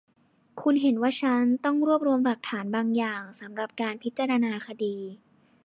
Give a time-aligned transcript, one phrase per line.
[0.61, 4.97] คุณเห็นว่าฉันต้องรวบรวมหลักฐานบางอย่างสำหรับการพิจารณาคดี